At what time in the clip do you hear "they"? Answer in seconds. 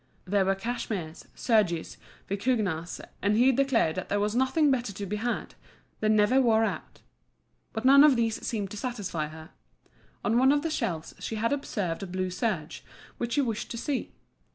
5.99-6.09